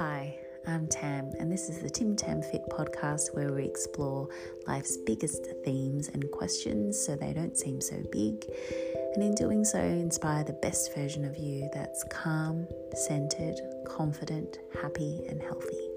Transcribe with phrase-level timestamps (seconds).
[0.00, 0.34] Hi,
[0.66, 4.30] I'm Tam, and this is the Tim Tam Fit podcast where we explore
[4.66, 8.46] life's biggest themes and questions so they don't seem so big,
[9.12, 15.20] and in doing so, inspire the best version of you that's calm, centered, confident, happy,
[15.28, 15.89] and healthy.